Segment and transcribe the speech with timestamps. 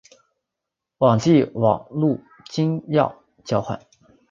[0.97, 3.79] 网际网路金钥交换。